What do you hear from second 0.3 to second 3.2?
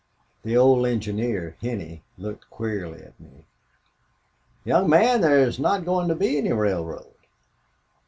The old engineer, Henney, looked queerly at